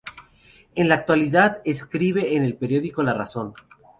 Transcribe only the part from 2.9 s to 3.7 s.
"La Razón".